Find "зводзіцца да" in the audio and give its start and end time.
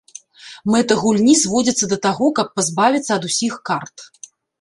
1.41-1.97